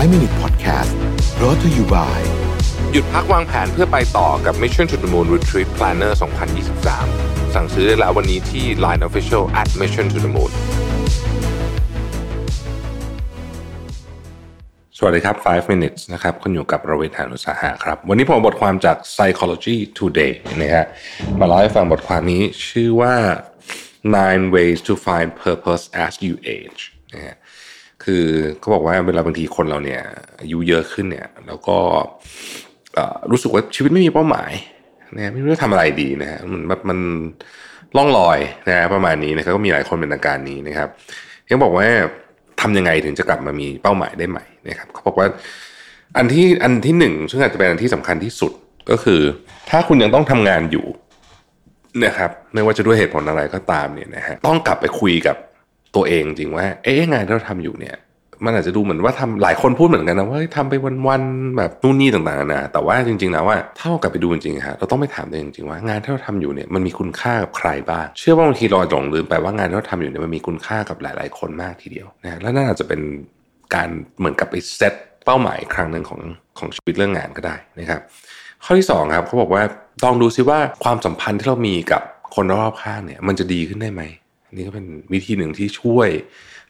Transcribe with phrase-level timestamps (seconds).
[0.00, 0.92] 5 Minute Podcast
[1.38, 2.20] brought to you by
[2.92, 6.12] หยุดพักวางแผนเพื่อไปต่อกับ Mission to the Moon Retreat Planner
[6.82, 10.52] 2023 สั่งซื้อได้แล้ววันนี้ที่ Line Official at Mission to the Moon
[14.98, 20.84] สวัสดีครับ 5 minutes นะครับคุณอยู่กับระเวทหานุสาหะครับ วันนี้ผมบทความจาก Psychology Today นะฮะ
[21.40, 23.14] มาเล่าให้ฟังบทความนี้ชื่อว่า
[24.18, 26.80] nine ways to find purpose as you age
[27.14, 27.36] นะฮะ
[28.04, 28.24] คือ
[28.58, 30.02] เขาบอกว่าเวลาบางทีคนเราเนี่ย
[30.40, 31.76] อายุเยอะขึ้นเนี่ย แล้วก็
[33.30, 34.52] รู้สึกว่าชีวิตไม่มีเป้าหมาย
[35.16, 36.98] นะไม่รู้จะทำอะไรดีนะฮะมันมันมัน
[37.96, 40.88] ล่องลอยนะฮะประมาณนี้นะครับก็มีหลายคนเป็นอาการนี้นะครับ
[41.50, 41.88] ยังบอกว่า
[42.60, 45.26] ทำยังไงถึงจะกลับมามีเป้าหมายได้ใหม่นะครับเขาบอกว่า
[46.16, 48.52] อันที่อันที่หนึ่งซึ่งอาจจะเป็นอันที่สำคัญที่สุด
[48.90, 49.20] ก็คือ
[49.70, 50.86] ถ้าคุณยังต้องทำงานอยู่
[52.04, 55.36] นะครับไม่ว่าจะด้วยเหตุผลอะไรก็ตามเนี่ยนะฮะต้องกลับไปคุยกับ
[55.96, 57.96] ตัวเองจริงว่า เอ๊ะงานที่เราทำอยู่เนี่ย
[58.44, 60.74] มันอาจจะดูเหมือนว่าทำหลายคนพูดเหมือนกันนะว่าทำไป
[61.08, 73.00] วันๆแบบนู่นนี่ต่างๆนะแต่ว่าจริงๆแล้วว่าถ้าเรากลับไปดูจริงๆฮะเราต้องไปถามตัวเองจริงๆว่างานที่เราทำอยู่เนี่ยมันมีคุณค่ากับใครบ้างเชื่อว่าบางทีเราหลงลืมไปว่างานที่เราทำอยู่เนี่ยมันมีคุณค่ากับหลาย ๆ คนมากทีเดียวนะแล้วนั่นอาจจะเป็น
[73.74, 76.20] การเหมือนกับไปเซตเป้าหมายครั้งหนึ่งของ
[76.58, 78.00] ของชีวิตเรื่องงานก็ได้นะครับ
[78.64, 79.62] ข้อที่สองครับเขาบอกว่า
[80.04, 82.02] ลองดูซิว่าความสัมพันธ์ที่เรามีกับ
[82.34, 84.02] คนรอบข้างเนี่ย มันจะดีขึ้นได้ไหม
[84.52, 86.08] นนี้ก็เป็นวิธีหนึ่งที่ช่วย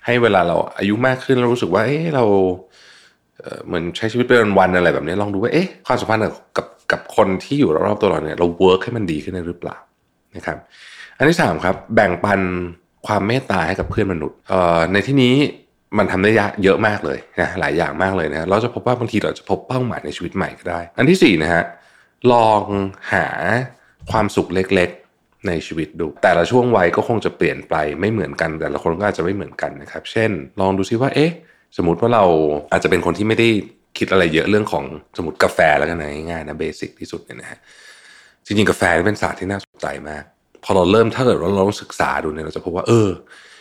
[0.04, 2.24] ให้เวลาเราอายุมากขึ้นเรารู้สึกว่า เอ๊ะเรา
[3.66, 6.22] เหมือนใช้ชีวิตเป็นวันๆอะไรแบบนี้ลองดูว่าเอ๊ะความสัมพันธ์
[6.56, 9.76] กับกับคนที่อยู่รอบๆตัวเราเนี่ยเราเวิร์กให้มันดีขึ้นได้หรือเปล่า
[10.36, 10.58] นะครับ
[11.16, 12.40] อันที่สามครับแบ่งปัน
[13.06, 14.38] ความเมตตาให้กับเพื่อนมนุษย์
[14.92, 15.34] ในที่นี้
[15.98, 21.64] มันทำได้ยากเยอะมากเลยนะหลายอย่างมากเลยนะเราจะพบว่าบางทีเราจะพบเป้าหมายในชีวิตใหม่ก็ได้ อันที่สี่นะฮะ
[22.32, 22.62] ลอง
[23.12, 23.26] หา
[24.10, 24.90] ความสุขเล็ก
[25.46, 31.30] ในชีวิตดู แต่ละช่วงวัยก็คงจะเปลี่ยนไปไม่เหมือนกัน แต่ละคนก็อาจจะไม่เหมือนกันนะครับ เช่น ลองดูซิว่าเอ๊ะ
[31.77, 32.24] สมมติว่าเรา
[32.72, 33.48] อาจจะเป็นคนที่ไม่ได้
[33.98, 34.84] คิดอะไรเยอะเรื่องของ
[35.16, 37.58] สมมติกาแฟแล้วกันนะง่ายๆนะเบสิกที่สุดเนี่ยนะฮะ
[38.47, 40.25] จริงๆกาแฟเป็นศาสตร์ที่น่าสนใจมาก
[40.64, 43.09] พอเราเริ่มถ้าเกิดเราลองศึกษาดูเนี่ยเราจะพบว่าเออ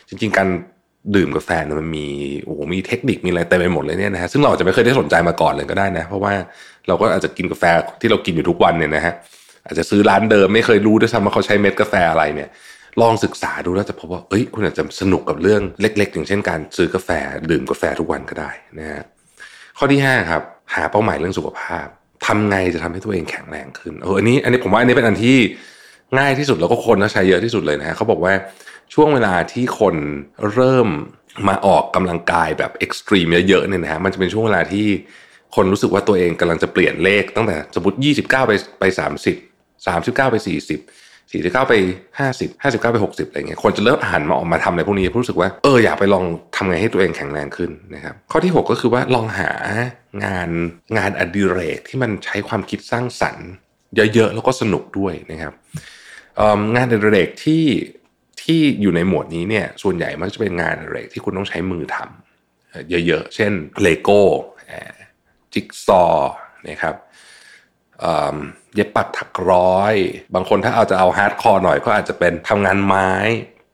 [0.10, 0.48] จริง ๆ การ
[1.16, 2.08] ดื่มกาแฟเนี่ยมันมี
[2.46, 6.34] โอ้โหมีเทคนิคมีอะไรเต็มไปหมดเลยเนี่ยนะฮะซึ่งเราอาจจะไม่เคยได้สนใจมาก่อนเลยก็ได้นะ เพราะว่า
[6.88, 7.64] เราก็อาจจะกินกาแฟ
[8.02, 9.14] ที่เรากินอยู่ทุกวันเนี่ยนะฮะ
[9.70, 12.50] อาจจะซื้อร้านเดิมไม่เคยรู้ด้วยซ้ำว่าเขาใช้เม็ดกาแฟอะไรเนี่ย
[13.02, 17.10] ลองศึกษาดูแล้วจะพบว่าเอ้ยคุณอาจจะสนุกกับเรื่องเล็ก ๆ อย่างเช่นการซื้อกาแฟ
[17.50, 19.04] ดื่มกาแฟทุกวันก็ได้นะฮะ
[19.78, 20.42] ข้อที่ห้าครับ
[20.76, 21.86] หาเป้าหมายเรื่องสุขภาพ
[22.26, 25.38] ทำไงจะทำให้ตัวเองแข็งแรงขึ้นเอออันนี้อันนี้ผมว่าอันนี้เป็นอันที่
[26.20, 28.34] ง่ายที่สุดแล้วก็คนก็ใช้เยอะที่สุดเลยนะฮะเขาบอกว่า
[28.94, 29.96] ช่วงเวลาที่คน
[30.54, 30.88] เริ่ม
[31.48, 34.88] มาออกกำลังกายแบบเอ็กซ์ตรีมเยอะๆเนี่ยนะฮะมันจะเป็นช่วงเวลาที่
[35.56, 38.84] คนรู้สึกว่าตัวเองกำลังจะเปลี่ยนเลขตั้งแต่สมมติ29 ไปไป
[39.24, 39.49] 30
[39.88, 41.74] 39 ไป 40สี่สิบเก้าไป
[42.20, 46.26] ห้าสิบห้าสิบเก้าไปหกสิบอะไรเงี้ยคนจะเริ่มหันมาออกมาทำอะไรพวกนี้เพรู้สึกว่าเอออยากไปลอง
[46.56, 49.52] ทำไงให้ตัวเองแข็งแรงขึ้นนะครับข้อที่หกก็คือว่าลองหา
[50.26, 50.50] งาน
[50.98, 53.48] งานอดิเรกที่มันใช้ความคิดสร้างสรรค์
[53.96, 55.54] เยอะๆแล้วก็สนุกด้วยนะครับ
[56.76, 57.66] งานอดิเรกที่
[58.44, 63.52] ที่อยู่ในหมวดนี้เนี่ยส่วนใหญ่มักจะเป็นงานอดิเรกที่คุณต้องใช้มือทำเยอะๆ เช่น
[63.82, 64.22] เลโก้
[65.54, 66.04] จิ๊กซอ
[66.68, 66.96] นะครับ
[68.76, 69.96] เย็บปักถักร้อย
[70.36, 73.10] บางคนถ้าเอาจะเอา hardcore หน่อยก็อาจจะเป็นทำงานไม้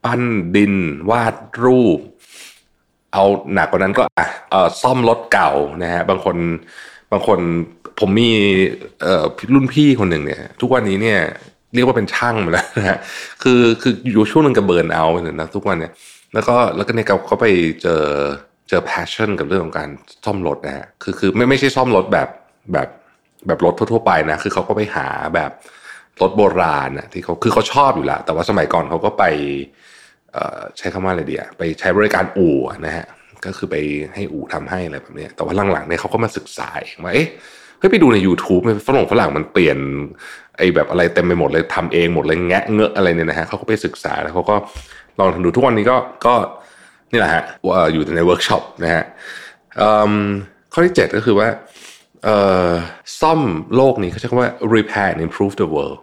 [0.03, 0.21] ปั้น
[0.55, 0.73] ดิน
[1.09, 1.99] วาดรูป
[3.13, 4.27] เอาหนักกว่านั้นก็อะ
[4.81, 5.51] ซ่อมรถเก่า
[5.83, 6.35] นะฮะบางคน
[7.11, 7.39] บางคน
[7.99, 8.31] ผมมี
[9.53, 11.19] รุ่นพี่คนหนึ่งเนี่ย ทุกวันนี้เนี่ย
[11.73, 12.97] เรียกว่าเป็นช่างมาแล้วนะฮะ
[13.43, 15.91] คือคืออยู่ช่วงหนึงกับ burn out เนี่ยนะทุกวันเนี่ย
[16.33, 17.45] แล้วก็แล้วก็เนี่ยเขาเขาไป
[17.81, 18.03] เจอ
[18.69, 19.89] เจอ passion กับเรื่องของการ
[20.25, 22.29] ซ่อมรถนะฮะคือคือไม่ไม่ใช่ซ่อมรถแบบ
[22.73, 22.87] แบบ
[23.47, 25.51] แบบรถทั่วๆไปนะคือเขาก็ไปหาแบบ
[26.21, 29.23] รถโบราณนะที่เขาคือเขาชอบอยู่แล้วแต่ว่าสมัยก่อนเขาก็ไป
[30.77, 33.05] ใช้คำว่าอะไรเดียไปใช้บริการอู่นะฮะ
[33.45, 33.75] ก็คือไป
[34.13, 37.27] ให้อู่ทำให้อะไรแบบเนี้ยแต่ว่าหลังๆเนี่ยเขาก็มาศึกษาเองว่าเอ๊ะ
[37.79, 39.77] เฮ้ยไปดูใน YouTube ฝรั่งฝรั่งมันเปลี่ยน
[40.57, 44.55] ไอ้แบบอะไรเต็มไปหมดเลยทำเองหมดเลยแงะเงอะอะไรเนี่ยนะฮะเขาก็ไปศึกษาแล้วเขาก็
[45.19, 46.33] ลองทำดูทุกวันนี้ก็ก็
[47.11, 47.43] นี่แหละฮะ
[47.93, 49.03] อยู่ในเวิร์กช็อปนะฮะ
[50.73, 51.47] ข้อที่เจ็ดก็คือว่า
[53.21, 53.41] ซ่อม
[53.75, 55.97] โลกนี้เขาใช้คำว่า repair and improve the world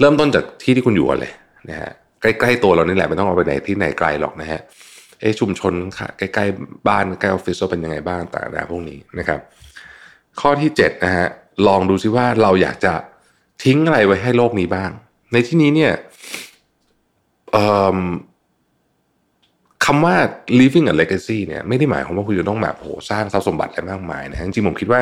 [0.00, 1.32] เริ่มต้นจากที่ที่คุณอยู่ก่อนเลย
[1.70, 1.90] นะฮะ
[2.22, 4.60] ใกล้ๆตัวเรานี่แหละไม่ต้องเอาไปไหนที่ไหนไกลหรอกนะฮะ
[5.20, 9.40] เอชุมชนค่ะใกล้ๆบ้านใกล้ออฟฟิศเราเป็นยังไงบ้างต่างๆพวกนี้นะครับ
[10.40, 11.26] ข้อที่เจ็ดนะฮะ
[11.66, 12.94] ลองดูซิว่าเราอยากจะ
[13.64, 14.90] ทิ้งอะไรไว้ให้โลกนี้บ้าง
[15.32, 15.92] ในที่นี้เนี่ย
[19.84, 20.14] คำว่า
[20.60, 25.00] living a legacy เนี่ยไม่ได้หมายความว่าคุณจะต้องแบบโหสร้างทรัพย์สมบัติอะไรมากมายนะจริงๆผมคิดว่า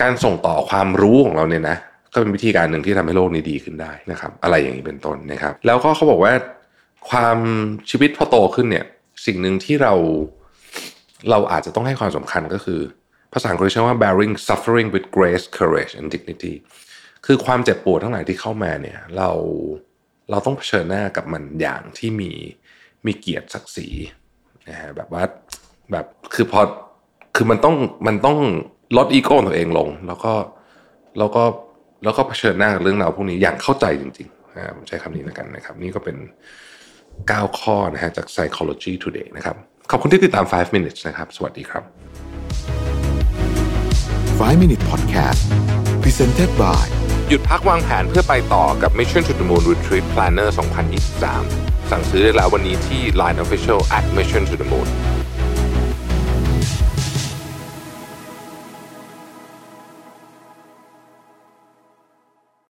[0.00, 1.76] การส่งต่อความรู้ของเราเนี่ยนะ
[2.12, 6.32] ก็เป็นวิธีการหนึ่งที่ทำให้โลกนี้ดีขึ้นได้นะครับ อะไรอย่างนี้เป็นต้นนะครับ แล้วก็เขาบอกว่า
[7.10, 7.38] ความ
[7.90, 8.84] ชีวิตพอโตขึ้นเนี่ย
[9.26, 9.94] สิ่งหนึ่งที่เรา
[11.30, 12.80] เราอาจจะต้องให้ความสำคัญก็คือ
[13.32, 16.54] ภาษาอังกฤษใช้ว่า bearing suffering with grace courage and dignity
[17.26, 19.30] คือความเจ็บปวดทั้งหลายที่เข้ามาเนี่ย เรา
[20.30, 22.32] เราต้องเผชิญหน้ากับมันอย่างที่มี
[23.06, 23.88] มีเกียรติศักดิ์ศรี
[24.68, 25.22] นะฮะแบบว่า
[25.92, 26.60] แบบคือพอ
[27.36, 27.76] คือมันต้อง
[28.06, 28.38] มันต้อง
[28.96, 30.32] ลดอีโก้ตัวเองลง แล้วก็
[31.18, 31.42] แล้วก็
[32.04, 36.16] แล้วก็เผชิญหน้ากับเรื่องราวพวกนี้อย่างเข้าใจจริงๆนะผมใช้คำนี้แล้วกันนะครับ นี่ก็เป็น
[36.88, 39.56] 9 ข้อนะฮะจาก Psychology Today นะครับ
[39.90, 41.82] ขอบคุณที่ติดตาม 5 minutes นะครับ สวัสดีครับ
[44.40, 45.42] 5 Minute Podcast
[46.02, 46.86] Presented by
[47.28, 54.66] หยุดพักวางแผนเพื่อไปต่อกับ Mission to the Moon Retreat Planner 2023 สั่งซื้อได้แล้ววันนี้ที่ Line Official at Mission to the
[54.72, 54.88] Moon